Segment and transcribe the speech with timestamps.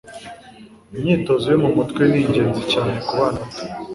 [0.95, 3.61] Imyitozo yo mu mutwe ni ingenzi cyane kubana bato